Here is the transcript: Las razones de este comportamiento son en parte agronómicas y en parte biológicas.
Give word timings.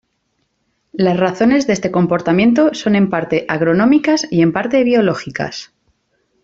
Las 0.93 1.15
razones 1.19 1.67
de 1.67 1.73
este 1.73 1.91
comportamiento 1.91 2.73
son 2.73 2.95
en 2.95 3.11
parte 3.11 3.45
agronómicas 3.47 4.25
y 4.31 4.41
en 4.41 4.51
parte 4.51 4.83
biológicas. 4.83 5.73